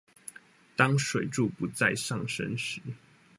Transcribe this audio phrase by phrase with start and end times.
[0.75, 2.81] 當水柱不再上升時